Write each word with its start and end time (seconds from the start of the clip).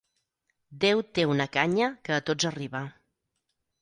Déu 0.85 1.03
té 1.19 1.25
una 1.33 1.47
canya 1.57 1.91
que 2.09 2.17
a 2.17 2.25
tots 2.31 2.49
arriba. 2.51 2.83